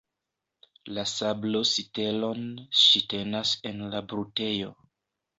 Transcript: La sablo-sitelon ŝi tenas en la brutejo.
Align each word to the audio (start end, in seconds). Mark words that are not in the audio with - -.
La 0.97 1.01
sablo-sitelon 1.09 2.47
ŝi 2.83 3.01
tenas 3.13 3.51
en 3.73 3.83
la 3.93 4.01
brutejo. 4.15 4.73